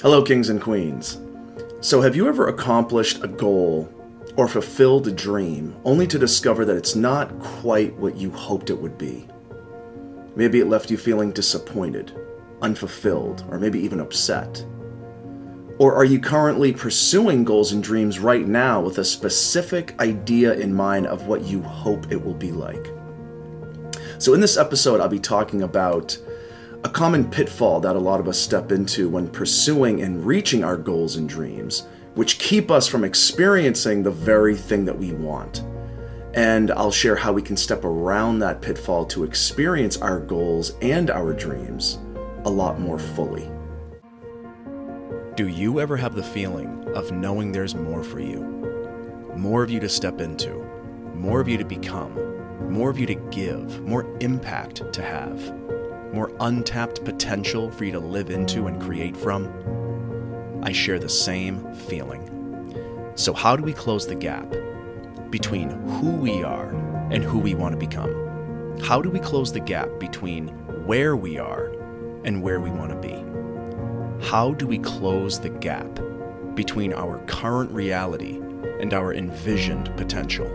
Hello, 0.00 0.22
kings 0.22 0.48
and 0.48 0.62
queens. 0.62 1.18
So, 1.80 2.00
have 2.00 2.14
you 2.14 2.28
ever 2.28 2.46
accomplished 2.46 3.24
a 3.24 3.26
goal 3.26 3.92
or 4.36 4.46
fulfilled 4.46 5.08
a 5.08 5.10
dream 5.10 5.74
only 5.84 6.06
to 6.06 6.20
discover 6.20 6.64
that 6.64 6.76
it's 6.76 6.94
not 6.94 7.36
quite 7.40 7.96
what 7.96 8.16
you 8.16 8.30
hoped 8.30 8.70
it 8.70 8.78
would 8.78 8.96
be? 8.96 9.26
Maybe 10.36 10.60
it 10.60 10.68
left 10.68 10.88
you 10.92 10.96
feeling 10.96 11.32
disappointed, 11.32 12.12
unfulfilled, 12.62 13.44
or 13.50 13.58
maybe 13.58 13.80
even 13.80 13.98
upset. 13.98 14.64
Or 15.78 15.96
are 15.96 16.04
you 16.04 16.20
currently 16.20 16.72
pursuing 16.72 17.42
goals 17.42 17.72
and 17.72 17.82
dreams 17.82 18.20
right 18.20 18.46
now 18.46 18.80
with 18.80 18.98
a 18.98 19.04
specific 19.04 20.00
idea 20.00 20.54
in 20.54 20.72
mind 20.72 21.08
of 21.08 21.26
what 21.26 21.42
you 21.42 21.60
hope 21.60 22.12
it 22.12 22.24
will 22.24 22.34
be 22.34 22.52
like? 22.52 22.86
So, 24.18 24.32
in 24.32 24.40
this 24.40 24.58
episode, 24.58 25.00
I'll 25.00 25.08
be 25.08 25.18
talking 25.18 25.62
about 25.62 26.16
a 26.84 26.88
common 26.88 27.28
pitfall 27.28 27.80
that 27.80 27.96
a 27.96 27.98
lot 27.98 28.20
of 28.20 28.28
us 28.28 28.38
step 28.38 28.70
into 28.70 29.08
when 29.08 29.28
pursuing 29.28 30.00
and 30.02 30.24
reaching 30.24 30.62
our 30.62 30.76
goals 30.76 31.16
and 31.16 31.28
dreams, 31.28 31.88
which 32.14 32.38
keep 32.38 32.70
us 32.70 32.86
from 32.86 33.02
experiencing 33.02 34.02
the 34.02 34.10
very 34.10 34.56
thing 34.56 34.84
that 34.84 34.96
we 34.96 35.12
want. 35.12 35.64
And 36.34 36.70
I'll 36.70 36.92
share 36.92 37.16
how 37.16 37.32
we 37.32 37.42
can 37.42 37.56
step 37.56 37.84
around 37.84 38.38
that 38.38 38.62
pitfall 38.62 39.06
to 39.06 39.24
experience 39.24 39.96
our 39.96 40.20
goals 40.20 40.76
and 40.80 41.10
our 41.10 41.32
dreams 41.32 41.98
a 42.44 42.50
lot 42.50 42.78
more 42.78 42.98
fully. 42.98 43.50
Do 45.34 45.48
you 45.48 45.80
ever 45.80 45.96
have 45.96 46.14
the 46.14 46.22
feeling 46.22 46.88
of 46.94 47.10
knowing 47.10 47.50
there's 47.50 47.74
more 47.74 48.04
for 48.04 48.20
you? 48.20 48.44
More 49.36 49.64
of 49.64 49.70
you 49.70 49.80
to 49.80 49.88
step 49.88 50.20
into, 50.20 50.54
more 51.14 51.40
of 51.40 51.48
you 51.48 51.58
to 51.58 51.64
become, 51.64 52.14
more 52.70 52.90
of 52.90 52.98
you 53.00 53.06
to 53.06 53.14
give, 53.14 53.80
more 53.82 54.06
impact 54.20 54.92
to 54.92 55.02
have? 55.02 55.52
More 56.12 56.32
untapped 56.40 57.04
potential 57.04 57.70
for 57.70 57.84
you 57.84 57.92
to 57.92 58.00
live 58.00 58.30
into 58.30 58.66
and 58.66 58.80
create 58.80 59.16
from? 59.16 59.48
I 60.62 60.72
share 60.72 60.98
the 60.98 61.08
same 61.08 61.72
feeling. 61.74 63.12
So, 63.14 63.32
how 63.32 63.56
do 63.56 63.62
we 63.62 63.72
close 63.72 64.06
the 64.06 64.14
gap 64.14 64.54
between 65.30 65.70
who 65.70 66.12
we 66.12 66.42
are 66.42 66.70
and 67.10 67.22
who 67.22 67.38
we 67.38 67.54
want 67.54 67.72
to 67.72 67.78
become? 67.78 68.78
How 68.80 69.02
do 69.02 69.10
we 69.10 69.18
close 69.18 69.52
the 69.52 69.60
gap 69.60 69.88
between 69.98 70.48
where 70.86 71.16
we 71.16 71.38
are 71.38 71.72
and 72.24 72.42
where 72.42 72.60
we 72.60 72.70
want 72.70 72.90
to 72.90 73.08
be? 73.08 74.26
How 74.26 74.52
do 74.52 74.66
we 74.66 74.78
close 74.78 75.40
the 75.40 75.48
gap 75.48 76.00
between 76.54 76.92
our 76.92 77.18
current 77.26 77.70
reality 77.70 78.40
and 78.80 78.92
our 78.94 79.14
envisioned 79.14 79.96
potential? 79.96 80.46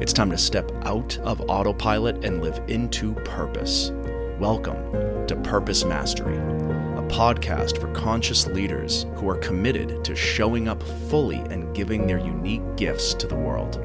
It's 0.00 0.12
time 0.12 0.30
to 0.30 0.38
step 0.38 0.70
out 0.84 1.18
of 1.18 1.40
autopilot 1.48 2.24
and 2.24 2.42
live 2.42 2.60
into 2.68 3.14
purpose. 3.14 3.92
Welcome 4.40 5.26
to 5.28 5.36
Purpose 5.44 5.84
Mastery, 5.84 6.36
a 6.36 7.06
podcast 7.08 7.80
for 7.80 7.86
conscious 7.94 8.48
leaders 8.48 9.06
who 9.14 9.28
are 9.30 9.36
committed 9.36 10.04
to 10.04 10.16
showing 10.16 10.66
up 10.66 10.82
fully 11.08 11.36
and 11.36 11.72
giving 11.72 12.08
their 12.08 12.18
unique 12.18 12.62
gifts 12.74 13.14
to 13.14 13.28
the 13.28 13.36
world. 13.36 13.76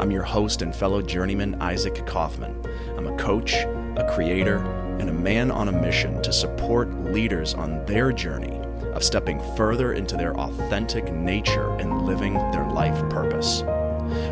I'm 0.00 0.10
your 0.10 0.24
host 0.24 0.62
and 0.62 0.74
fellow 0.74 1.00
journeyman, 1.00 1.54
Isaac 1.62 2.04
Kaufman. 2.04 2.60
I'm 2.96 3.06
a 3.06 3.16
coach, 3.16 3.54
a 3.54 4.10
creator, 4.12 4.56
and 4.98 5.08
a 5.08 5.12
man 5.12 5.52
on 5.52 5.68
a 5.68 5.72
mission 5.72 6.20
to 6.22 6.32
support 6.32 6.92
leaders 7.04 7.54
on 7.54 7.86
their 7.86 8.10
journey 8.10 8.60
of 8.92 9.04
stepping 9.04 9.40
further 9.54 9.92
into 9.92 10.16
their 10.16 10.36
authentic 10.36 11.12
nature 11.12 11.70
and 11.76 12.06
living 12.06 12.34
their 12.50 12.68
life 12.68 12.98
purpose. 13.08 13.62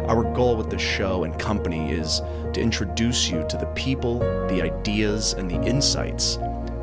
Our 0.09 0.25
goal 0.35 0.57
with 0.57 0.71
the 0.71 0.79
show 0.79 1.23
and 1.23 1.39
company 1.39 1.93
is 1.93 2.21
to 2.53 2.61
introduce 2.61 3.29
you 3.29 3.45
to 3.49 3.57
the 3.57 3.67
people, 3.75 4.19
the 4.49 4.63
ideas, 4.63 5.35
and 5.35 5.51
the 5.51 5.61
insights 5.63 6.37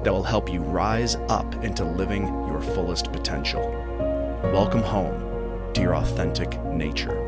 that 0.04 0.14
will 0.14 0.24
help 0.24 0.52
you 0.52 0.60
rise 0.62 1.16
up 1.30 1.56
into 1.64 1.84
living 1.84 2.28
your 2.48 2.62
fullest 2.62 3.12
potential. 3.12 3.62
Welcome 4.54 4.84
home 4.84 5.74
to 5.74 5.82
your 5.82 5.96
authentic 5.96 6.64
nature. 6.66 7.20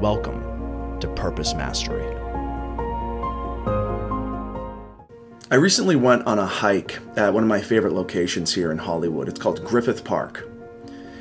Welcome 0.00 1.00
to 1.00 1.08
Purpose 1.08 1.54
Mastery. 1.54 2.16
I 5.50 5.56
recently 5.56 5.96
went 5.96 6.26
on 6.26 6.38
a 6.38 6.46
hike 6.46 6.98
at 7.16 7.34
one 7.34 7.42
of 7.42 7.48
my 7.48 7.60
favorite 7.60 7.92
locations 7.92 8.54
here 8.54 8.70
in 8.70 8.78
Hollywood. 8.78 9.28
It's 9.28 9.40
called 9.40 9.62
Griffith 9.64 10.04
Park. 10.04 10.48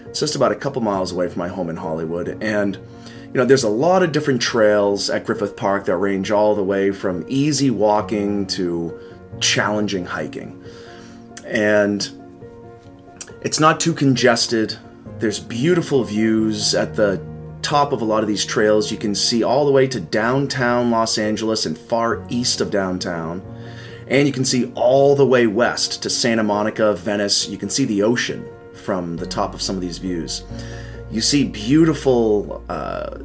It's 0.06 0.20
just 0.20 0.36
about 0.36 0.52
a 0.52 0.56
couple 0.56 0.82
miles 0.82 1.12
away 1.12 1.28
from 1.28 1.40
my 1.40 1.48
home 1.48 1.70
in 1.70 1.78
Hollywood, 1.78 2.38
and 2.42 2.78
you 3.34 3.38
know, 3.40 3.46
there's 3.46 3.64
a 3.64 3.70
lot 3.70 4.04
of 4.04 4.12
different 4.12 4.42
trails 4.42 5.10
at 5.10 5.26
Griffith 5.26 5.56
Park 5.56 5.86
that 5.86 5.96
range 5.96 6.32
all 6.32 6.54
the 6.54 6.64
way 6.64 6.92
from 6.92 7.24
easy 7.30 7.70
walking 7.70 8.46
to 8.48 9.00
challenging 9.40 10.06
hiking. 10.06 10.62
And 11.46 12.10
it's 13.42 13.58
not 13.58 13.80
too 13.80 13.94
congested. 13.94 14.78
There's 15.20 15.40
beautiful 15.40 16.04
views 16.04 16.76
at 16.76 16.96
the 16.96 17.26
top 17.62 17.94
of 17.94 18.02
a 18.02 18.06
lot 18.06 18.22
of 18.22 18.28
these 18.28 18.44
trails. 18.44 18.92
You 18.92 18.98
can 18.98 19.16
see 19.16 19.44
all 19.44 19.66
the 19.66 19.72
way 19.72 19.88
to 19.88 20.02
downtown 20.02 20.92
Los 20.92 21.18
Angeles 21.18 21.66
and 21.66 21.78
far 21.78 22.26
east 22.28 22.60
of 22.60 22.70
downtown. 22.70 23.42
And 24.08 24.28
you 24.28 24.34
can 24.34 24.44
see 24.44 24.74
all 24.76 25.16
the 25.16 25.26
way 25.26 25.48
west 25.48 26.04
to 26.04 26.10
Santa 26.10 26.44
Monica, 26.44 26.96
Venice. 26.96 27.48
You 27.48 27.58
can 27.58 27.70
see 27.70 27.86
the 27.86 28.04
ocean 28.04 28.46
from 28.74 29.16
the 29.16 29.26
top 29.26 29.54
of 29.54 29.62
some 29.62 29.76
of 29.76 29.82
these 29.82 30.00
views. 30.00 30.44
You 31.12 31.20
see 31.20 31.44
beautiful 31.44 32.64
uh, 32.70 33.18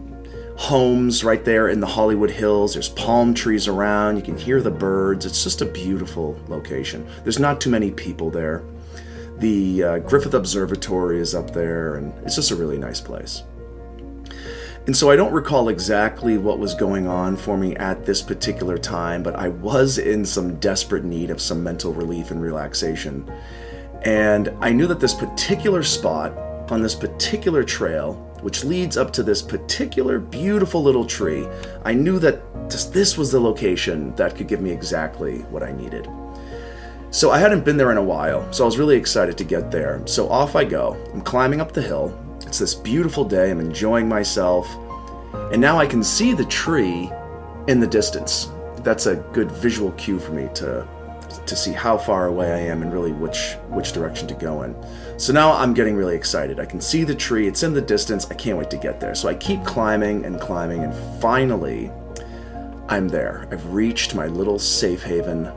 homes 0.57 1.23
right 1.23 1.45
there 1.45 1.69
in 1.69 1.79
the 1.79 1.87
Hollywood 1.87 2.31
Hills. 2.31 2.73
There's 2.73 2.89
palm 2.89 3.33
trees 3.33 3.69
around. 3.69 4.17
You 4.17 4.23
can 4.23 4.37
hear 4.37 4.61
the 4.61 4.73
birds. 4.73 5.25
It's 5.25 5.45
just 5.45 5.63
a 5.63 5.67
beautiful 5.67 6.37
location. 6.49 7.07
There's 7.23 7.39
not 7.39 7.61
too 7.61 7.71
many 7.71 7.93
people 7.93 8.29
there. 8.29 8.65
The 9.39 9.83
uh, 9.85 9.99
Griffith 10.01 10.35
Observatory 10.35 11.21
is 11.21 11.33
up 11.33 11.53
there, 11.53 11.95
and 11.95 12.13
it's 12.25 12.35
just 12.35 12.51
a 12.51 12.57
really 12.57 12.79
nice 12.79 13.01
place. 13.01 13.45
And 14.87 14.97
so 14.97 15.11
I 15.11 15.17
don't 15.17 15.33
recall 15.33 15.69
exactly 15.69 16.39
what 16.39 16.59
was 16.59 16.75
going 16.75 17.07
on 17.07 17.37
for 17.37 17.57
me 17.57 17.77
at 17.77 18.05
this 18.05 18.23
particular 18.23 18.79
time, 18.79 19.23
but 19.23 19.37
I 19.37 19.49
was 19.49 19.99
in 19.99 20.25
some 20.25 20.57
desperate 20.57 21.05
need 21.05 21.31
of 21.31 21.41
some 21.41 21.63
mental 21.63 21.93
relief 21.93 22.31
and 22.31 22.43
relaxation. 22.43 23.31
And 24.03 24.49
I 24.61 24.73
knew 24.73 24.87
that 24.87 25.01
this 25.01 25.15
particular 25.15 25.83
spot 25.83 26.33
on 26.71 26.83
this 26.83 26.95
particular 26.95 27.63
trail, 27.65 28.15
which 28.43 28.65
leads 28.65 28.97
up 28.97 29.13
to 29.13 29.23
this 29.23 29.43
particular 29.43 30.19
beautiful 30.19 30.83
little 30.83 31.05
tree, 31.05 31.47
I 31.85 31.95
knew 31.95 32.19
that 32.19 32.43
this 32.71 33.17
was 33.17 33.31
the 33.31 33.41
location 33.41 34.15
that 34.17 34.37
could 34.37 34.49
give 34.49 34.61
me 34.61 34.71
exactly 34.71 35.41
what 35.43 35.63
I 35.63 35.73
needed. 35.73 36.09
So 37.11 37.31
I 37.31 37.39
hadn't 37.39 37.65
been 37.65 37.77
there 37.77 37.93
in 37.93 37.97
a 37.97 38.03
while, 38.03 38.53
so 38.53 38.65
I 38.65 38.67
was 38.67 38.79
really 38.79 38.97
excited 38.97 39.39
to 39.39 39.45
get 39.45 39.71
there. 39.71 40.03
So 40.07 40.29
off 40.29 40.57
I 40.57 40.65
go. 40.65 40.97
I'm 41.15 41.23
climbing 41.23 41.61
up 41.61 41.73
the 41.73 41.81
hill. 41.81 42.17
It's 42.47 42.59
this 42.59 42.75
beautiful 42.75 43.25
day. 43.25 43.51
I'm 43.51 43.61
enjoying 43.61 44.09
myself. 44.09 44.69
And 45.53 45.61
now 45.61 45.79
I 45.79 45.87
can 45.87 46.03
see 46.03 46.35
the 46.35 46.45
tree 46.47 47.11
in 47.69 47.81
the 47.81 47.87
distance. 47.87 48.51
That's 48.79 49.07
a 49.07 49.17
good 49.33 49.51
visual 49.51 49.93
cue 49.93 50.19
for 50.19 50.33
me 50.33 50.49
to 50.55 50.87
to 51.47 51.57
see 51.57 51.73
how 51.73 51.97
far 51.97 52.27
away 52.27 52.53
I 52.53 52.59
am 52.59 52.83
and 52.83 52.93
really 52.93 53.13
which 53.13 53.55
which 53.69 53.93
direction 53.93 54.27
to 54.29 54.35
go 54.35 54.63
in. 54.63 54.75
So 55.19 55.33
now 55.33 55.53
I'm 55.53 55.75
getting 55.75 55.97
really 55.97 56.15
excited. 56.15 56.61
I 56.61 56.67
can 56.67 56.81
see 56.81 57.05
the 57.05 57.15
tree, 57.15 57.47
it's 57.47 57.63
in 57.63 57.73
the 57.73 57.81
distance. 57.81 58.31
I 58.31 58.35
can't 58.35 58.59
wait 58.59 58.71
to 58.71 58.77
get 58.77 59.01
there. 59.01 59.15
So 59.15 59.29
I 59.29 59.35
keep 59.35 59.65
climbing 59.65 60.25
and 60.25 60.41
climbing 60.41 60.83
and 60.83 60.95
finally 61.21 61.91
I'm 62.89 63.09
there. 63.09 63.49
I've 63.51 63.67
reached 63.73 64.15
my 64.15 64.27
little 64.27 64.59
safe 64.59 65.03
haven. 65.03 65.51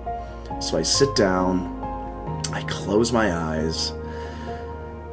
So 0.62 0.78
I 0.78 0.82
sit 0.82 1.16
down, 1.16 2.42
I 2.52 2.64
close 2.64 3.12
my 3.12 3.34
eyes, 3.34 3.94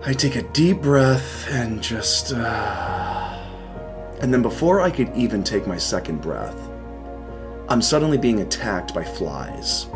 I 0.05 0.13
take 0.13 0.37
a 0.37 0.43
deep 0.43 0.83
breath 0.83 1.49
and 1.51 1.83
just 1.83 2.33
uh... 2.33 3.45
and 4.21 4.33
then 4.33 4.43
before 4.43 4.81
I 4.81 4.91
could 4.91 5.15
even 5.15 5.43
take 5.43 5.67
my 5.67 5.77
second 5.77 6.21
breath, 6.21 6.57
I'm 7.69 7.83
suddenly 7.83 8.17
being 8.17 8.41
attacked 8.41 8.95
by 8.95 9.03
flies. 9.03 9.87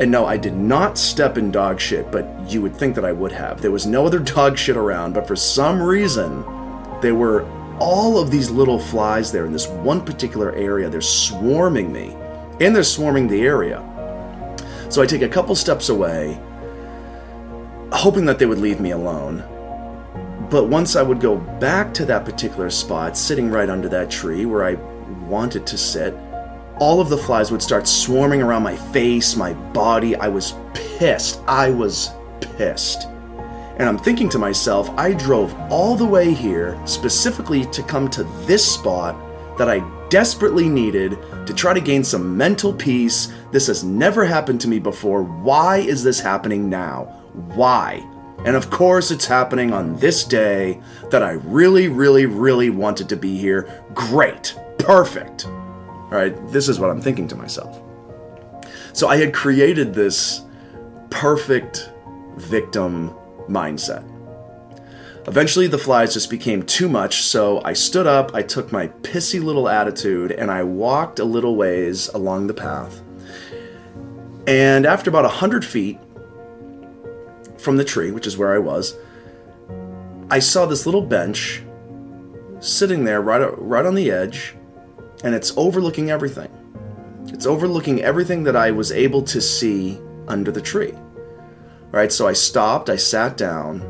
And 0.00 0.10
no, 0.10 0.24
I 0.24 0.38
did 0.38 0.56
not 0.56 0.96
step 0.96 1.36
in 1.36 1.50
dog 1.50 1.78
shit, 1.78 2.10
but 2.10 2.26
you 2.48 2.62
would 2.62 2.74
think 2.74 2.94
that 2.94 3.04
I 3.04 3.12
would 3.12 3.32
have. 3.32 3.60
There 3.60 3.70
was 3.70 3.86
no 3.86 4.06
other 4.06 4.18
dog 4.36 4.56
shit 4.56 4.78
around, 4.78 5.12
but 5.12 5.28
for 5.28 5.36
some 5.36 5.80
reason, 5.80 6.42
there 7.02 7.14
were 7.14 7.46
all 7.78 8.18
of 8.18 8.30
these 8.30 8.50
little 8.50 8.78
flies 8.78 9.30
there 9.30 9.44
in 9.44 9.52
this 9.52 9.68
one 9.68 10.02
particular 10.02 10.52
area. 10.54 10.88
They're 10.88 11.02
swarming 11.02 11.92
me, 11.92 12.16
and 12.60 12.74
they're 12.74 12.82
swarming 12.82 13.28
the 13.28 13.42
area. 13.42 13.84
So 14.88 15.02
I 15.02 15.06
take 15.06 15.20
a 15.20 15.28
couple 15.28 15.54
steps 15.54 15.90
away, 15.90 16.40
hoping 17.92 18.24
that 18.24 18.38
they 18.38 18.46
would 18.46 18.58
leave 18.58 18.80
me 18.80 18.92
alone. 18.92 19.44
But 20.50 20.64
once 20.64 20.96
I 20.96 21.02
would 21.02 21.20
go 21.20 21.36
back 21.36 21.92
to 21.94 22.06
that 22.06 22.24
particular 22.24 22.70
spot, 22.70 23.18
sitting 23.18 23.50
right 23.50 23.68
under 23.68 23.88
that 23.90 24.10
tree 24.10 24.46
where 24.46 24.64
I 24.64 24.74
wanted 25.28 25.66
to 25.66 25.76
sit, 25.76 26.16
all 26.80 26.98
of 26.98 27.10
the 27.10 27.18
flies 27.18 27.52
would 27.52 27.62
start 27.62 27.86
swarming 27.86 28.40
around 28.40 28.62
my 28.62 28.74
face, 28.74 29.36
my 29.36 29.52
body. 29.52 30.16
I 30.16 30.28
was 30.28 30.54
pissed. 30.72 31.40
I 31.46 31.70
was 31.70 32.10
pissed. 32.40 33.06
And 33.78 33.82
I'm 33.82 33.98
thinking 33.98 34.30
to 34.30 34.38
myself, 34.38 34.88
I 34.98 35.12
drove 35.12 35.54
all 35.70 35.94
the 35.94 36.06
way 36.06 36.32
here 36.32 36.80
specifically 36.86 37.66
to 37.66 37.82
come 37.82 38.08
to 38.10 38.24
this 38.46 38.74
spot 38.74 39.14
that 39.58 39.68
I 39.68 39.80
desperately 40.08 40.70
needed 40.70 41.18
to 41.46 41.54
try 41.54 41.74
to 41.74 41.80
gain 41.80 42.02
some 42.02 42.36
mental 42.36 42.72
peace. 42.72 43.32
This 43.52 43.66
has 43.66 43.84
never 43.84 44.24
happened 44.24 44.60
to 44.62 44.68
me 44.68 44.78
before. 44.78 45.22
Why 45.22 45.78
is 45.78 46.02
this 46.02 46.18
happening 46.18 46.70
now? 46.70 47.04
Why? 47.54 48.06
And 48.46 48.56
of 48.56 48.70
course, 48.70 49.10
it's 49.10 49.26
happening 49.26 49.70
on 49.70 49.96
this 49.96 50.24
day 50.24 50.80
that 51.10 51.22
I 51.22 51.32
really, 51.32 51.88
really, 51.88 52.24
really 52.24 52.70
wanted 52.70 53.10
to 53.10 53.16
be 53.16 53.36
here. 53.36 53.68
Great. 53.92 54.58
Perfect. 54.78 55.46
All 56.10 56.18
right, 56.18 56.34
this 56.50 56.68
is 56.68 56.80
what 56.80 56.90
I'm 56.90 57.00
thinking 57.00 57.28
to 57.28 57.36
myself. 57.36 57.80
So 58.92 59.08
I 59.08 59.16
had 59.16 59.32
created 59.32 59.94
this 59.94 60.42
perfect 61.10 61.90
victim 62.36 63.14
mindset. 63.48 64.04
Eventually, 65.28 65.68
the 65.68 65.78
flies 65.78 66.14
just 66.14 66.30
became 66.30 66.64
too 66.64 66.88
much, 66.88 67.22
so 67.22 67.62
I 67.64 67.74
stood 67.74 68.06
up, 68.06 68.34
I 68.34 68.42
took 68.42 68.72
my 68.72 68.88
pissy 68.88 69.40
little 69.40 69.68
attitude, 69.68 70.32
and 70.32 70.50
I 70.50 70.64
walked 70.64 71.18
a 71.18 71.24
little 71.24 71.54
ways 71.54 72.08
along 72.08 72.46
the 72.46 72.54
path. 72.54 73.00
And 74.46 74.86
after 74.86 75.10
about 75.10 75.26
a 75.26 75.28
hundred 75.28 75.64
feet 75.64 76.00
from 77.58 77.76
the 77.76 77.84
tree, 77.84 78.10
which 78.10 78.26
is 78.26 78.36
where 78.36 78.52
I 78.52 78.58
was, 78.58 78.96
I 80.30 80.38
saw 80.38 80.66
this 80.66 80.86
little 80.86 81.02
bench 81.02 81.62
sitting 82.60 83.04
there 83.04 83.20
right, 83.20 83.46
right 83.58 83.84
on 83.86 83.94
the 83.94 84.10
edge, 84.10 84.54
and 85.24 85.34
it's 85.34 85.52
overlooking 85.56 86.10
everything. 86.10 86.50
It's 87.28 87.46
overlooking 87.46 88.02
everything 88.02 88.44
that 88.44 88.56
I 88.56 88.70
was 88.70 88.92
able 88.92 89.22
to 89.22 89.40
see 89.40 90.00
under 90.28 90.50
the 90.50 90.60
tree. 90.60 90.94
Right, 91.90 92.12
so 92.12 92.28
I 92.28 92.32
stopped, 92.32 92.88
I 92.88 92.96
sat 92.96 93.36
down, 93.36 93.80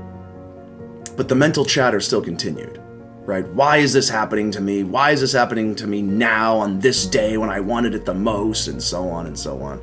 but 1.16 1.28
the 1.28 1.34
mental 1.34 1.64
chatter 1.64 2.00
still 2.00 2.22
continued. 2.22 2.80
Right? 3.26 3.46
Why 3.48 3.76
is 3.76 3.92
this 3.92 4.08
happening 4.08 4.50
to 4.52 4.60
me? 4.60 4.82
Why 4.82 5.10
is 5.10 5.20
this 5.20 5.32
happening 5.32 5.74
to 5.76 5.86
me 5.86 6.02
now 6.02 6.56
on 6.56 6.80
this 6.80 7.06
day 7.06 7.36
when 7.36 7.50
I 7.50 7.60
wanted 7.60 7.94
it 7.94 8.04
the 8.04 8.14
most? 8.14 8.66
And 8.66 8.82
so 8.82 9.08
on 9.08 9.26
and 9.26 9.38
so 9.38 9.60
on. 9.60 9.80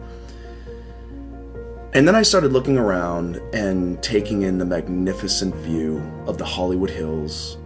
And 1.94 2.08
then 2.08 2.16
I 2.16 2.24
started 2.24 2.52
looking 2.52 2.78
around 2.78 3.38
and 3.54 4.02
taking 4.04 4.42
in 4.42 4.58
the 4.58 4.66
magnificent 4.66 5.56
view 5.56 6.00
of 6.26 6.38
the 6.38 6.46
Hollywood 6.46 6.90
Hills, 6.90 7.58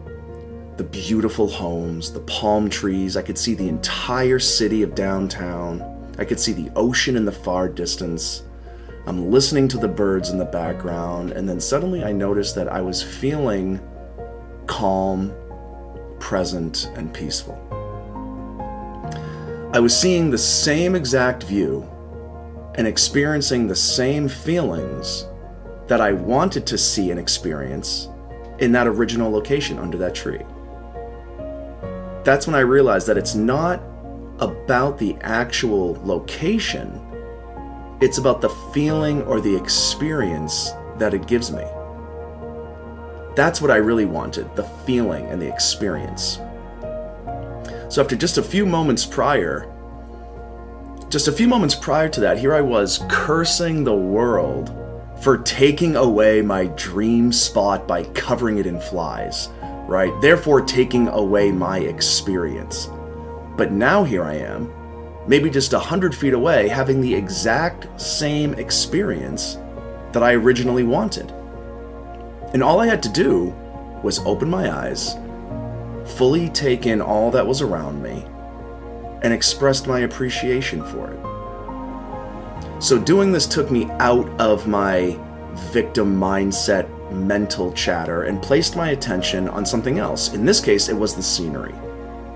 the 0.78 0.84
beautiful 0.84 1.48
homes, 1.48 2.12
the 2.12 2.22
palm 2.22 2.70
trees. 2.70 3.18
I 3.18 3.22
could 3.22 3.38
see 3.38 3.54
the 3.54 3.68
entire 3.68 4.40
city 4.40 4.84
of 4.84 4.96
downtown. 4.96 5.82
I 6.18 6.26
could 6.26 6.40
see 6.40 6.54
the 6.54 6.72
ocean 6.76 7.16
in 7.16 7.26
the 7.26 7.32
far 7.32 7.68
distance. 7.68 8.44
I'm 9.06 9.32
listening 9.32 9.68
to 9.70 9.78
the 9.78 9.88
birds 9.88 10.30
in 10.30 10.38
the 10.38 10.46
background, 10.46 11.32
and 11.32 11.48
then 11.50 11.60
suddenly 11.60 12.04
I 12.04 12.12
noticed 12.12 12.56
that 12.56 12.68
I 12.68 12.82
was 12.82 13.02
feeling 13.02 13.82
calm, 14.68 15.34
present, 16.20 16.92
and 16.96 17.14
peaceful. 17.14 17.58
I 19.74 19.80
was 19.80 19.98
seeing 19.98 20.30
the 20.30 20.38
same 20.38 20.96
exact 20.96 21.44
view 21.44 21.90
and 22.76 22.88
experiencing 22.88 23.68
the 23.68 23.76
same 23.76 24.28
feelings 24.28 25.26
that 25.88 26.00
I 26.00 26.14
wanted 26.14 26.66
to 26.68 26.78
see 26.78 27.12
and 27.12 27.20
experience 27.20 28.08
in 28.60 28.72
that 28.74 28.88
original 28.88 29.32
location 29.32 29.80
under 29.80 29.98
that 29.98 30.14
tree. 30.14 30.42
That's 32.24 32.48
when 32.48 32.56
I 32.56 32.60
realized 32.60 33.08
that 33.08 33.18
it's 33.18 33.36
not 33.36 33.82
about 34.40 34.98
the 34.98 35.16
actual 35.22 36.00
location 36.04 37.00
it's 38.02 38.18
about 38.18 38.42
the 38.42 38.50
feeling 38.74 39.22
or 39.24 39.40
the 39.40 39.56
experience 39.56 40.72
that 40.98 41.14
it 41.14 41.28
gives 41.28 41.52
me. 41.52 41.64
That's 43.36 43.62
what 43.62 43.70
I 43.70 43.76
really 43.76 44.06
wanted 44.06 44.54
the 44.56 44.64
feeling 44.64 45.28
and 45.28 45.40
the 45.40 45.48
experience. 45.48 46.40
So, 47.90 48.02
after 48.02 48.16
just 48.16 48.40
a 48.40 48.44
few 48.44 48.66
moments 48.66 49.06
prior, 49.06 49.72
just 51.10 51.28
a 51.28 51.32
few 51.32 51.48
moments 51.48 51.76
prior 51.76 52.10
to 52.10 52.20
that, 52.22 52.40
here 52.40 52.56
I 52.56 52.62
was 52.62 53.06
cursing 53.08 53.84
the 53.84 53.96
world 53.96 54.76
for 55.22 55.38
taking 55.38 55.96
away 55.96 56.42
my 56.42 56.66
dream 56.76 57.32
spot 57.32 57.88
by 57.88 58.06
covering 58.06 58.58
it 58.58 58.66
in 58.66 58.80
flies, 58.80 59.50
right? 59.92 60.20
Therefore, 60.22 60.62
taking 60.62 61.10
away 61.10 61.52
my 61.52 61.80
experience. 61.80 62.90
But 63.58 63.74
now 63.74 64.06
here 64.06 64.24
I 64.24 64.36
am, 64.36 64.74
maybe 65.28 65.50
just 65.50 65.74
a 65.74 65.80
hundred 65.80 66.16
feet 66.16 66.34
away, 66.34 66.70
having 66.70 67.02
the 67.02 67.14
exact 67.14 68.00
same 68.00 68.54
experience 68.54 69.58
that 70.14 70.24
I 70.24 70.34
originally 70.34 70.84
wanted. 70.84 71.30
And 72.54 72.64
all 72.64 72.80
I 72.80 72.88
had 72.88 73.04
to 73.04 73.10
do 73.10 73.54
was 74.02 74.20
open 74.20 74.50
my 74.50 74.72
eyes, 74.74 75.18
fully 76.16 76.48
take 76.48 76.86
in 76.86 77.02
all 77.02 77.30
that 77.32 77.46
was 77.46 77.62
around 77.62 78.02
me, 78.02 78.26
and 79.24 79.34
expressed 79.34 79.88
my 79.88 80.00
appreciation 80.00 80.86
for 80.86 81.12
it. 81.12 82.82
So, 82.82 82.98
doing 82.98 83.34
this 83.34 83.46
took 83.46 83.70
me 83.70 83.90
out 84.00 84.28
of 84.40 84.68
my 84.68 85.20
victim 85.54 86.18
mindset 86.18 86.90
mental 87.12 87.72
chatter 87.74 88.24
and 88.24 88.42
placed 88.42 88.76
my 88.76 88.90
attention 88.90 89.48
on 89.50 89.66
something 89.66 90.00
else. 90.00 90.34
In 90.34 90.46
this 90.46 90.60
case, 90.60 90.90
it 90.90 90.96
was 90.96 91.16
the 91.16 91.24
scenery, 91.24 91.74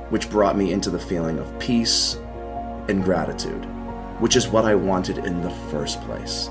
which 0.10 0.30
brought 0.30 0.58
me 0.58 0.72
into 0.72 0.90
the 0.90 1.00
feeling 1.00 1.40
of 1.40 1.58
peace 1.60 2.16
and 2.88 3.04
gratitude, 3.04 3.66
which 4.20 4.36
is 4.36 4.48
what 4.48 4.66
I 4.66 4.76
wanted 4.76 5.20
in 5.20 5.42
the 5.42 5.50
first 5.50 6.02
place. 6.02 6.50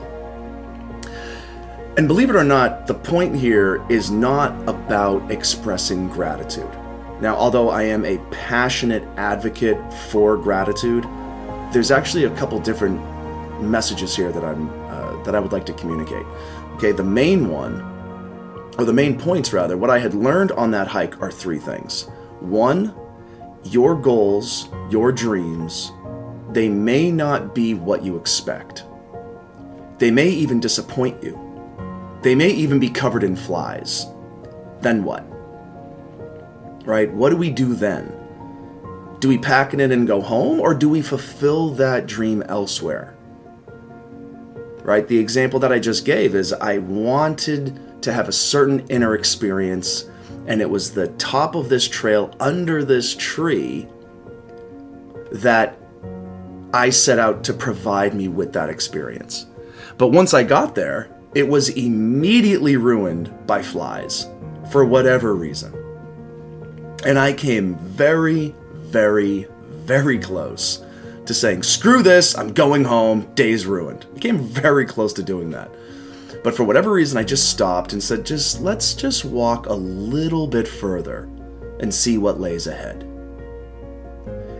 And 1.96 2.08
believe 2.08 2.28
it 2.28 2.34
or 2.34 2.42
not, 2.42 2.88
the 2.88 2.94
point 2.94 3.36
here 3.36 3.84
is 3.88 4.10
not 4.10 4.52
about 4.68 5.30
expressing 5.30 6.08
gratitude. 6.08 6.70
Now, 7.20 7.36
although 7.36 7.70
I 7.70 7.84
am 7.84 8.04
a 8.04 8.18
passionate 8.32 9.04
advocate 9.16 9.78
for 10.10 10.36
gratitude, 10.36 11.04
there's 11.72 11.92
actually 11.92 12.24
a 12.24 12.30
couple 12.36 12.58
different 12.58 13.00
messages 13.62 14.16
here 14.16 14.32
that 14.32 14.44
I'm 14.44 14.68
uh, 14.90 15.22
that 15.22 15.36
I 15.36 15.40
would 15.40 15.52
like 15.52 15.64
to 15.66 15.72
communicate. 15.74 16.26
Okay, 16.74 16.90
the 16.90 17.04
main 17.04 17.48
one, 17.48 17.80
or 18.78 18.84
the 18.84 18.92
main 18.92 19.18
points 19.18 19.52
rather, 19.52 19.76
what 19.76 19.90
I 19.90 19.98
had 19.98 20.14
learned 20.14 20.52
on 20.52 20.70
that 20.72 20.88
hike 20.88 21.20
are 21.20 21.30
three 21.30 21.58
things. 21.58 22.08
One, 22.40 22.94
your 23.62 23.94
goals, 23.94 24.68
your 24.90 25.12
dreams, 25.12 25.92
they 26.50 26.68
may 26.68 27.10
not 27.10 27.54
be 27.54 27.74
what 27.74 28.04
you 28.04 28.16
expect. 28.16 28.84
They 29.98 30.10
may 30.10 30.28
even 30.28 30.60
disappoint 30.60 31.22
you. 31.22 31.40
They 32.22 32.34
may 32.34 32.50
even 32.50 32.78
be 32.78 32.90
covered 32.90 33.22
in 33.22 33.36
flies. 33.36 34.06
Then 34.80 35.04
what? 35.04 35.24
Right? 36.84 37.12
What 37.12 37.30
do 37.30 37.36
we 37.36 37.50
do 37.50 37.74
then? 37.74 38.12
Do 39.20 39.28
we 39.28 39.38
pack 39.38 39.72
it 39.72 39.80
in 39.80 39.92
and 39.92 40.06
go 40.06 40.20
home, 40.20 40.60
or 40.60 40.74
do 40.74 40.88
we 40.88 41.00
fulfill 41.00 41.70
that 41.70 42.06
dream 42.06 42.42
elsewhere? 42.42 43.14
Right? 44.82 45.08
The 45.08 45.18
example 45.18 45.58
that 45.60 45.72
I 45.72 45.78
just 45.78 46.04
gave 46.04 46.34
is 46.34 46.52
I 46.52 46.78
wanted 46.78 47.80
to 48.04 48.12
have 48.12 48.28
a 48.28 48.32
certain 48.32 48.86
inner 48.88 49.14
experience, 49.14 50.04
and 50.46 50.60
it 50.60 50.70
was 50.70 50.92
the 50.92 51.08
top 51.08 51.54
of 51.54 51.68
this 51.68 51.88
trail 51.88 52.34
under 52.38 52.84
this 52.84 53.16
tree 53.16 53.88
that 55.32 55.76
I 56.72 56.90
set 56.90 57.18
out 57.18 57.44
to 57.44 57.52
provide 57.52 58.14
me 58.14 58.28
with 58.28 58.52
that 58.52 58.68
experience. 58.68 59.46
But 59.96 60.08
once 60.08 60.34
I 60.34 60.42
got 60.42 60.74
there, 60.74 61.10
it 61.34 61.48
was 61.48 61.70
immediately 61.70 62.76
ruined 62.76 63.32
by 63.46 63.62
flies 63.62 64.28
for 64.70 64.84
whatever 64.84 65.34
reason. 65.34 65.72
And 67.06 67.18
I 67.18 67.32
came 67.32 67.76
very, 67.76 68.54
very, 68.74 69.46
very 69.70 70.18
close 70.18 70.84
to 71.26 71.34
saying, 71.34 71.62
screw 71.62 72.02
this, 72.02 72.36
I'm 72.36 72.52
going 72.52 72.84
home, 72.84 73.32
day's 73.34 73.66
ruined. 73.66 74.06
I 74.14 74.18
came 74.18 74.38
very 74.38 74.84
close 74.84 75.12
to 75.14 75.22
doing 75.22 75.50
that. 75.50 75.70
But 76.44 76.54
for 76.54 76.62
whatever 76.62 76.92
reason, 76.92 77.16
I 77.16 77.24
just 77.24 77.48
stopped 77.48 77.94
and 77.94 78.02
said, 78.02 78.26
just 78.26 78.60
let's 78.60 78.92
just 78.92 79.24
walk 79.24 79.64
a 79.66 79.72
little 79.72 80.46
bit 80.46 80.68
further 80.68 81.26
and 81.80 81.92
see 81.92 82.18
what 82.18 82.38
lays 82.38 82.66
ahead. 82.66 83.02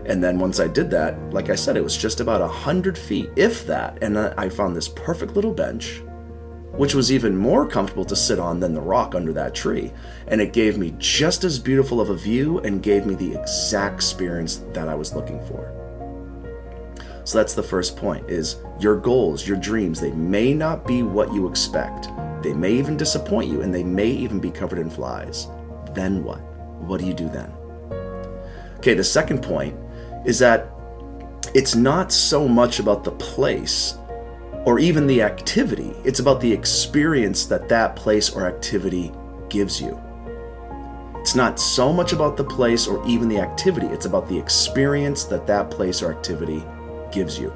And 0.07 0.23
then 0.23 0.39
once 0.39 0.59
I 0.59 0.67
did 0.67 0.89
that, 0.89 1.17
like 1.31 1.51
I 1.51 1.55
said, 1.55 1.77
it 1.77 1.83
was 1.83 1.95
just 1.95 2.21
about 2.21 2.41
a 2.41 2.47
hundred 2.47 2.97
feet, 2.97 3.29
if 3.35 3.67
that, 3.67 3.99
and 4.01 4.17
I 4.17 4.49
found 4.49 4.75
this 4.75 4.87
perfect 4.87 5.35
little 5.35 5.53
bench, 5.53 6.01
which 6.71 6.95
was 6.95 7.11
even 7.11 7.37
more 7.37 7.67
comfortable 7.67 8.05
to 8.05 8.15
sit 8.15 8.39
on 8.39 8.59
than 8.59 8.73
the 8.73 8.81
rock 8.81 9.13
under 9.13 9.31
that 9.33 9.53
tree. 9.53 9.93
And 10.27 10.41
it 10.41 10.53
gave 10.53 10.79
me 10.79 10.95
just 10.97 11.43
as 11.43 11.59
beautiful 11.59 12.01
of 12.01 12.09
a 12.09 12.15
view 12.15 12.59
and 12.61 12.81
gave 12.81 13.05
me 13.05 13.13
the 13.13 13.39
exact 13.39 13.95
experience 13.95 14.63
that 14.73 14.89
I 14.89 14.95
was 14.95 15.13
looking 15.13 15.39
for. 15.45 15.84
So 17.25 17.39
that's 17.39 17.55
the 17.55 17.63
first 17.63 17.97
point 17.97 18.29
is 18.29 18.57
your 18.79 18.95
goals, 18.95 19.47
your 19.47 19.57
dreams, 19.57 19.99
they 19.99 20.11
may 20.11 20.53
not 20.53 20.85
be 20.85 21.01
what 21.01 21.33
you 21.33 21.47
expect. 21.47 22.07
They 22.43 22.53
may 22.53 22.73
even 22.73 22.97
disappoint 22.97 23.49
you 23.49 23.61
and 23.61 23.73
they 23.73 23.83
may 23.83 24.09
even 24.09 24.39
be 24.39 24.51
covered 24.51 24.77
in 24.77 24.91
flies. 24.91 25.47
Then 25.93 26.23
what? 26.23 26.37
What 26.37 27.01
do 27.01 27.07
you 27.07 27.15
do 27.15 27.27
then? 27.27 27.51
Okay, 28.77 28.93
the 28.93 29.03
second 29.03 29.41
point 29.41 29.75
is 30.23 30.37
that 30.37 30.69
it's 31.55 31.73
not 31.73 32.11
so 32.11 32.47
much 32.47 32.77
about 32.79 33.03
the 33.03 33.13
place 33.13 33.97
or 34.65 34.77
even 34.77 35.07
the 35.07 35.23
activity, 35.23 35.95
it's 36.03 36.19
about 36.19 36.39
the 36.41 36.51
experience 36.51 37.47
that 37.47 37.67
that 37.69 37.95
place 37.95 38.29
or 38.29 38.45
activity 38.45 39.11
gives 39.49 39.81
you. 39.81 39.99
It's 41.15 41.33
not 41.33 41.59
so 41.59 41.91
much 41.91 42.13
about 42.13 42.37
the 42.37 42.43
place 42.43 42.85
or 42.85 43.03
even 43.07 43.29
the 43.29 43.39
activity, 43.39 43.87
it's 43.87 44.05
about 44.05 44.29
the 44.29 44.37
experience 44.37 45.23
that 45.23 45.47
that 45.47 45.71
place 45.71 46.03
or 46.03 46.11
activity 46.11 46.63
gives 47.15 47.39
you. 47.39 47.51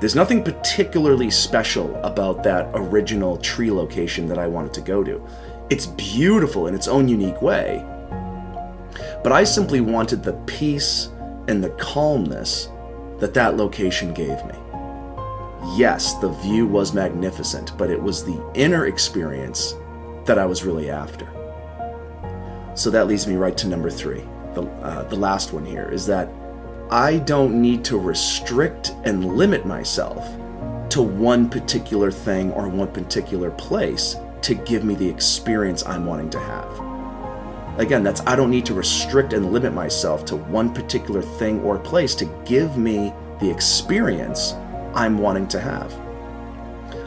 There's 0.00 0.16
nothing 0.16 0.42
particularly 0.42 1.30
special 1.30 1.94
about 2.02 2.42
that 2.42 2.68
original 2.74 3.36
tree 3.36 3.70
location 3.70 4.26
that 4.26 4.38
I 4.38 4.48
wanted 4.48 4.74
to 4.74 4.80
go 4.80 5.04
to. 5.04 5.24
It's 5.70 5.86
beautiful 5.86 6.66
in 6.66 6.74
its 6.74 6.88
own 6.88 7.06
unique 7.08 7.40
way. 7.40 7.84
But 9.22 9.30
I 9.30 9.44
simply 9.44 9.80
wanted 9.80 10.24
the 10.24 10.32
peace 10.46 11.10
and 11.46 11.62
the 11.62 11.70
calmness 11.70 12.68
that 13.20 13.34
that 13.34 13.56
location 13.56 14.12
gave 14.12 14.44
me. 14.44 14.54
Yes, 15.76 16.14
the 16.14 16.30
view 16.42 16.66
was 16.66 16.92
magnificent, 16.92 17.78
but 17.78 17.88
it 17.88 18.02
was 18.02 18.24
the 18.24 18.42
inner 18.54 18.86
experience 18.86 19.76
that 20.24 20.38
I 20.38 20.46
was 20.46 20.64
really 20.64 20.90
after. 20.90 21.28
So 22.74 22.90
that 22.90 23.06
leads 23.06 23.28
me 23.28 23.36
right 23.36 23.56
to 23.58 23.68
number 23.68 23.90
three, 23.90 24.24
the, 24.54 24.62
uh, 24.62 25.04
the 25.04 25.16
last 25.16 25.52
one 25.52 25.64
here, 25.64 25.88
is 25.88 26.06
that 26.06 26.28
I 26.92 27.20
don't 27.20 27.62
need 27.62 27.86
to 27.86 27.98
restrict 27.98 28.94
and 29.04 29.24
limit 29.24 29.64
myself 29.64 30.28
to 30.90 31.00
one 31.00 31.48
particular 31.48 32.10
thing 32.10 32.52
or 32.52 32.68
one 32.68 32.92
particular 32.92 33.50
place 33.50 34.16
to 34.42 34.54
give 34.54 34.84
me 34.84 34.94
the 34.94 35.08
experience 35.08 35.86
I'm 35.86 36.04
wanting 36.04 36.28
to 36.28 36.38
have. 36.38 37.80
Again, 37.80 38.02
that's 38.02 38.20
I 38.26 38.36
don't 38.36 38.50
need 38.50 38.66
to 38.66 38.74
restrict 38.74 39.32
and 39.32 39.54
limit 39.54 39.72
myself 39.72 40.26
to 40.26 40.36
one 40.36 40.74
particular 40.74 41.22
thing 41.22 41.62
or 41.62 41.78
place 41.78 42.14
to 42.16 42.26
give 42.44 42.76
me 42.76 43.14
the 43.40 43.50
experience 43.50 44.52
I'm 44.94 45.16
wanting 45.16 45.48
to 45.48 45.60
have. 45.60 45.98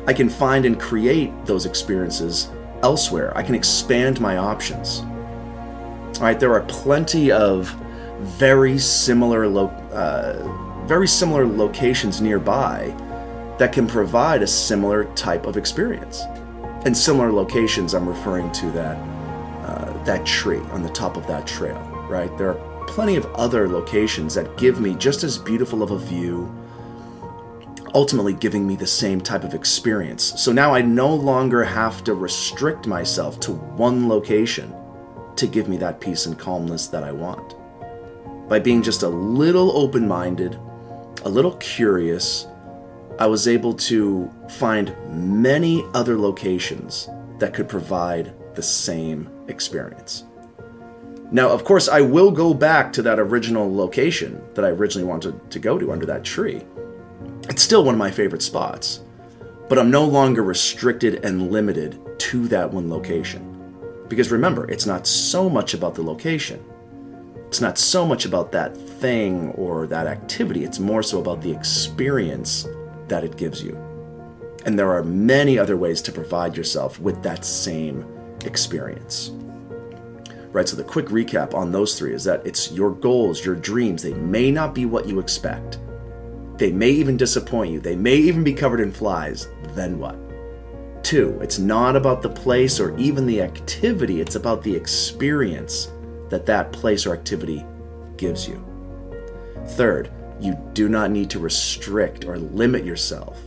I 0.08 0.14
can 0.14 0.30
find 0.30 0.66
and 0.66 0.80
create 0.80 1.32
those 1.46 1.68
experiences 1.68 2.50
elsewhere. 2.82 3.38
I 3.38 3.44
can 3.44 3.54
expand 3.54 4.20
my 4.20 4.38
options. 4.38 5.02
All 5.02 6.24
right, 6.24 6.40
there 6.40 6.54
are 6.54 6.62
plenty 6.62 7.32
of 7.32 7.80
very 8.26 8.78
similar 8.78 9.48
lo- 9.48 9.68
uh, 9.92 10.86
very 10.86 11.08
similar 11.08 11.48
locations 11.48 12.22
nearby 12.22 12.94
that 13.58 13.72
can 13.72 13.88
provide 13.88 14.44
a 14.44 14.48
similar 14.48 15.06
type 15.16 15.46
of 15.46 15.58
experience. 15.58 16.24
And 16.86 16.96
similar 16.96 17.32
locations, 17.32 17.94
I'm 17.94 18.08
referring 18.08 18.52
to 18.52 18.72
that 18.72 18.98
uh, 19.66 20.04
that 20.04 20.26
tree 20.26 20.60
on 20.72 20.84
the 20.84 20.90
top 20.90 21.18
of 21.18 21.26
that 21.28 21.48
trail. 21.48 21.80
Right, 22.10 22.36
there 22.38 22.50
are 22.50 22.86
plenty 22.88 23.16
of 23.16 23.26
other 23.34 23.68
locations 23.68 24.36
that 24.36 24.58
give 24.58 24.80
me 24.80 24.94
just 24.96 25.24
as 25.24 25.38
beautiful 25.38 25.82
of 25.82 25.90
a 25.90 25.98
view, 25.98 26.54
ultimately 27.96 28.34
giving 28.34 28.68
me 28.68 28.76
the 28.76 28.86
same 28.86 29.20
type 29.20 29.44
of 29.44 29.56
experience. 29.56 30.40
So 30.40 30.52
now 30.52 30.74
I 30.74 30.82
no 30.82 31.14
longer 31.14 31.64
have 31.64 32.04
to 32.04 32.14
restrict 32.14 32.86
myself 32.86 33.40
to 33.42 33.54
one 33.54 34.08
location 34.08 34.76
to 35.36 35.48
give 35.48 35.68
me 35.68 35.78
that 35.78 36.00
peace 36.00 36.28
and 36.28 36.38
calmness 36.38 36.88
that 36.88 37.04
I 37.04 37.12
want. 37.12 37.56
By 38.48 38.60
being 38.60 38.84
just 38.84 39.02
a 39.02 39.10
little 39.10 39.76
open 39.76 40.08
minded, 40.08 40.60
a 41.24 41.30
little 41.30 41.56
curious, 41.58 42.46
I 43.18 43.26
was 43.26 43.48
able 43.48 43.74
to 43.74 44.30
find 44.50 44.96
many 45.10 45.84
other 45.96 46.18
locations 46.18 47.10
that 47.40 47.54
could 47.54 47.68
provide 47.68 48.34
the 48.54 48.62
same 48.62 49.30
experience. 49.48 50.26
Now, 51.32 51.50
of 51.50 51.64
course, 51.64 51.90
I 51.90 52.02
will 52.02 52.30
go 52.30 52.54
back 52.54 52.94
to 52.94 53.02
that 53.02 53.20
original 53.20 53.74
location 53.74 54.42
that 54.54 54.64
I 54.64 54.70
originally 54.70 55.08
wanted 55.08 55.50
to 55.50 55.60
go 55.60 55.80
to 55.80 55.92
under 55.92 56.06
that 56.06 56.24
tree. 56.24 56.62
It's 57.50 57.64
still 57.64 57.84
one 57.84 57.96
of 57.96 58.00
my 58.00 58.12
favorite 58.12 58.44
spots, 58.44 59.02
but 59.68 59.80
I'm 59.80 59.90
no 59.90 60.06
longer 60.06 60.44
restricted 60.44 61.26
and 61.26 61.52
limited 61.52 62.00
to 62.20 62.48
that 62.50 62.72
one 62.72 62.92
location. 62.92 63.52
Because 64.08 64.32
remember, 64.32 64.70
it's 64.70 64.86
not 64.86 65.08
so 65.08 65.50
much 65.50 65.74
about 65.74 65.96
the 65.96 66.04
location. 66.04 66.64
It's 67.56 67.62
not 67.62 67.78
so 67.78 68.06
much 68.06 68.26
about 68.26 68.52
that 68.52 68.76
thing 68.76 69.52
or 69.52 69.88
that 69.88 70.08
activity, 70.08 70.66
it's 70.66 70.78
more 70.78 71.02
so 71.02 71.22
about 71.22 71.42
the 71.42 71.54
experience 71.54 72.68
that 73.08 73.24
it 73.24 73.38
gives 73.38 73.64
you. 73.64 73.78
And 74.66 74.78
there 74.78 74.92
are 74.92 75.04
many 75.04 75.58
other 75.58 75.78
ways 75.78 76.02
to 76.02 76.12
provide 76.12 76.58
yourself 76.58 77.00
with 77.00 77.24
that 77.24 77.46
same 77.46 78.06
experience. 78.44 79.32
Right, 80.52 80.68
so 80.68 80.76
the 80.76 80.84
quick 80.84 81.06
recap 81.06 81.54
on 81.54 81.72
those 81.72 81.98
three 81.98 82.14
is 82.14 82.26
that 82.26 82.46
it's 82.46 82.74
your 82.74 82.92
goals, 82.92 83.46
your 83.46 83.56
dreams, 83.56 84.04
they 84.04 84.16
may 84.16 84.52
not 84.52 84.76
be 84.76 84.86
what 84.86 85.08
you 85.08 85.20
expect. 85.20 85.80
They 86.58 86.74
may 86.74 86.90
even 86.90 87.16
disappoint 87.16 87.72
you. 87.72 87.80
They 87.80 87.96
may 87.96 88.18
even 88.18 88.44
be 88.44 88.54
covered 88.54 88.82
in 88.82 88.92
flies. 88.92 89.48
Then 89.76 89.98
what? 89.98 90.18
Two, 91.06 91.40
it's 91.42 91.58
not 91.58 91.96
about 91.96 92.22
the 92.22 92.30
place 92.30 92.82
or 92.82 92.98
even 92.98 93.26
the 93.26 93.42
activity, 93.42 94.20
it's 94.20 94.36
about 94.36 94.62
the 94.62 94.76
experience 94.76 95.90
that 96.36 96.46
that 96.46 96.74
place 96.74 97.06
or 97.06 97.14
activity 97.14 97.66
gives 98.18 98.46
you. 98.46 98.62
Third, 99.68 100.12
you 100.38 100.54
do 100.74 100.90
not 100.90 101.10
need 101.10 101.30
to 101.30 101.40
restrict 101.40 102.26
or 102.26 102.38
limit 102.38 102.84
yourself 102.84 103.40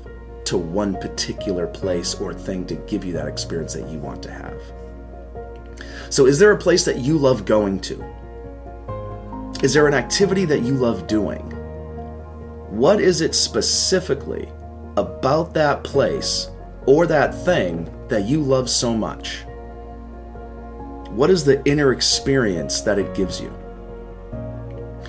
to 0.47 0.57
one 0.57 0.95
particular 0.95 1.67
place 1.67 2.15
or 2.15 2.33
thing 2.33 2.67
to 2.67 2.77
give 2.87 3.05
you 3.05 3.13
that 3.13 3.29
experience 3.29 3.75
that 3.75 3.87
you 3.91 3.99
want 3.99 4.23
to 4.23 4.31
have. 4.31 4.59
So, 6.09 6.25
is 6.25 6.39
there 6.39 6.53
a 6.53 6.57
place 6.57 6.87
that 6.87 6.97
you 6.97 7.19
love 7.19 7.45
going 7.45 7.79
to? 7.81 8.03
Is 9.63 9.75
there 9.75 9.87
an 9.87 9.93
activity 9.93 10.47
that 10.47 10.63
you 10.63 10.73
love 10.73 11.07
doing? 11.07 11.43
What 12.71 13.03
is 13.03 13.21
it 13.21 13.35
specifically 13.35 14.49
about 14.97 15.53
that 15.53 15.85
place 15.85 16.49
or 16.87 17.07
that 17.07 17.35
thing 17.45 17.93
that 18.09 18.25
you 18.25 18.41
love 18.41 18.71
so 18.71 18.95
much? 18.95 19.45
What 21.19 21.31
is 21.31 21.43
the 21.43 21.61
inner 21.69 21.91
experience 21.91 22.81
that 22.83 22.97
it 22.97 23.13
gives 23.13 23.41
you? 23.41 23.53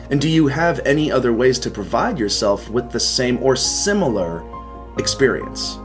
And 0.09 0.19
do 0.19 0.27
you 0.27 0.47
have 0.47 0.79
any 0.79 1.11
other 1.11 1.33
ways 1.33 1.59
to 1.59 1.69
provide 1.69 2.17
yourself 2.17 2.67
with 2.67 2.89
the 2.89 2.99
same 2.99 3.37
or 3.43 3.55
similar 3.55 4.43
experience? 4.97 5.77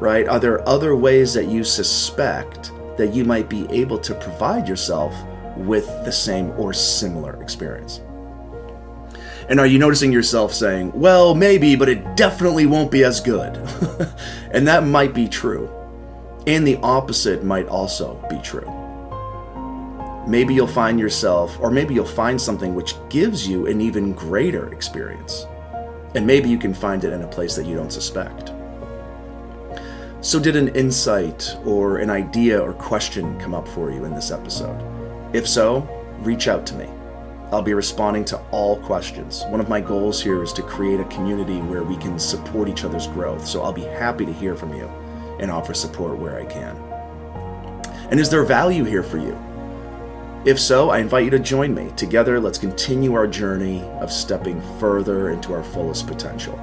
Right? 0.00 0.26
Are 0.26 0.40
there 0.40 0.68
other 0.68 0.96
ways 0.96 1.32
that 1.34 1.46
you 1.46 1.62
suspect 1.62 2.72
that 2.96 3.14
you 3.14 3.24
might 3.24 3.48
be 3.48 3.68
able 3.70 3.98
to 4.00 4.12
provide 4.12 4.66
yourself 4.66 5.14
with 5.56 5.86
the 6.04 6.10
same 6.10 6.50
or 6.58 6.72
similar 6.72 7.40
experience? 7.40 8.00
And 9.48 9.60
are 9.60 9.66
you 9.66 9.78
noticing 9.78 10.10
yourself 10.10 10.52
saying, 10.52 10.90
well, 10.98 11.32
maybe, 11.32 11.76
but 11.76 11.88
it 11.88 12.16
definitely 12.16 12.66
won't 12.66 12.90
be 12.90 13.04
as 13.04 13.20
good? 13.20 13.54
and 14.50 14.66
that 14.66 14.84
might 14.84 15.14
be 15.14 15.28
true. 15.28 15.70
And 16.48 16.66
the 16.66 16.78
opposite 16.78 17.44
might 17.44 17.68
also 17.68 18.20
be 18.28 18.40
true. 18.40 18.68
Maybe 20.26 20.54
you'll 20.54 20.66
find 20.66 20.98
yourself, 20.98 21.56
or 21.60 21.70
maybe 21.70 21.94
you'll 21.94 22.04
find 22.04 22.40
something 22.40 22.74
which 22.74 22.96
gives 23.08 23.46
you 23.46 23.68
an 23.68 23.80
even 23.80 24.12
greater 24.12 24.72
experience. 24.72 25.46
And 26.16 26.26
maybe 26.26 26.48
you 26.48 26.58
can 26.58 26.74
find 26.74 27.04
it 27.04 27.12
in 27.12 27.22
a 27.22 27.28
place 27.28 27.54
that 27.54 27.64
you 27.64 27.76
don't 27.76 27.92
suspect. 27.92 28.52
So, 30.22 30.40
did 30.40 30.56
an 30.56 30.74
insight 30.74 31.56
or 31.64 31.98
an 31.98 32.10
idea 32.10 32.60
or 32.60 32.72
question 32.72 33.38
come 33.38 33.54
up 33.54 33.68
for 33.68 33.92
you 33.92 34.04
in 34.04 34.14
this 34.14 34.32
episode? 34.32 34.82
If 35.32 35.46
so, 35.46 35.88
reach 36.18 36.48
out 36.48 36.66
to 36.66 36.74
me. 36.74 36.88
I'll 37.52 37.62
be 37.62 37.74
responding 37.74 38.24
to 38.26 38.38
all 38.50 38.80
questions. 38.80 39.44
One 39.50 39.60
of 39.60 39.68
my 39.68 39.80
goals 39.80 40.20
here 40.20 40.42
is 40.42 40.52
to 40.54 40.62
create 40.62 40.98
a 40.98 41.04
community 41.04 41.60
where 41.60 41.84
we 41.84 41.96
can 41.96 42.18
support 42.18 42.68
each 42.68 42.82
other's 42.82 43.06
growth, 43.06 43.46
so 43.46 43.62
I'll 43.62 43.72
be 43.72 43.82
happy 43.82 44.26
to 44.26 44.32
hear 44.32 44.56
from 44.56 44.74
you 44.74 44.88
and 45.38 45.52
offer 45.52 45.72
support 45.72 46.18
where 46.18 46.40
I 46.40 46.46
can. 46.46 46.76
And 48.10 48.18
is 48.18 48.28
there 48.28 48.42
value 48.42 48.82
here 48.82 49.04
for 49.04 49.18
you? 49.18 49.38
If 50.44 50.60
so, 50.60 50.90
I 50.90 50.98
invite 50.98 51.24
you 51.24 51.30
to 51.30 51.38
join 51.38 51.74
me. 51.74 51.90
Together, 51.96 52.38
let's 52.38 52.58
continue 52.58 53.14
our 53.14 53.26
journey 53.26 53.82
of 54.00 54.12
stepping 54.12 54.60
further 54.78 55.30
into 55.30 55.52
our 55.52 55.64
fullest 55.64 56.06
potential. 56.06 56.58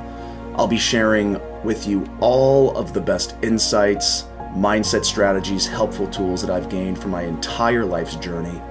I'll 0.55 0.67
be 0.67 0.77
sharing 0.77 1.39
with 1.63 1.87
you 1.87 2.05
all 2.21 2.77
of 2.77 2.93
the 2.93 3.01
best 3.01 3.35
insights, 3.41 4.23
mindset 4.55 5.03
strategies, 5.03 5.67
helpful 5.67 6.07
tools 6.07 6.41
that 6.41 6.51
I've 6.51 6.69
gained 6.69 6.99
from 6.99 7.11
my 7.11 7.23
entire 7.23 7.83
life's 7.83 8.15
journey 8.15 8.61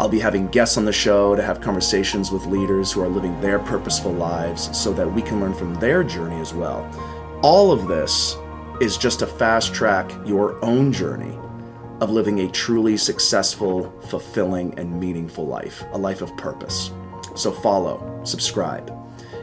I'll 0.00 0.08
be 0.08 0.18
having 0.18 0.48
guests 0.48 0.78
on 0.78 0.86
the 0.86 0.92
show 0.92 1.36
to 1.36 1.42
have 1.42 1.60
conversations 1.60 2.30
with 2.30 2.46
leaders 2.46 2.90
who 2.90 3.02
are 3.02 3.08
living 3.08 3.38
their 3.42 3.58
purposeful 3.58 4.12
lives 4.12 4.74
so 4.76 4.94
that 4.94 5.12
we 5.12 5.20
can 5.20 5.40
learn 5.40 5.52
from 5.52 5.74
their 5.74 6.02
journey 6.02 6.40
as 6.40 6.54
well. 6.54 6.88
All 7.42 7.70
of 7.70 7.86
this 7.86 8.34
is 8.80 8.96
just 8.96 9.18
to 9.18 9.26
fast 9.26 9.74
track 9.74 10.10
your 10.24 10.64
own 10.64 10.90
journey 10.90 11.36
of 12.00 12.10
living 12.10 12.40
a 12.40 12.50
truly 12.50 12.96
successful, 12.96 13.92
fulfilling, 14.08 14.78
and 14.78 14.98
meaningful 14.98 15.46
life, 15.46 15.84
a 15.92 15.98
life 15.98 16.22
of 16.22 16.36
purpose. 16.36 16.90
So 17.36 17.52
follow, 17.52 18.20
subscribe. 18.24 18.92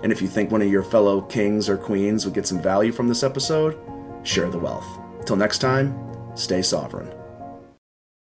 And 0.04 0.12
if 0.12 0.22
you 0.22 0.28
think 0.28 0.52
one 0.52 0.62
of 0.62 0.72
your 0.72 0.84
fellow 0.84 1.22
kings 1.22 1.70
or 1.70 1.78
queens 1.78 2.26
would 2.26 2.34
get 2.34 2.48
some 2.48 2.62
value 2.62 2.92
from 2.92 3.08
this 3.08 3.24
episode, 3.24 3.78
share 4.24 4.50
the 4.50 4.60
wealth. 4.60 4.88
Till 5.26 5.36
next 5.36 5.60
time, 5.60 5.98
stay 6.36 6.62
sovereign. 6.62 7.16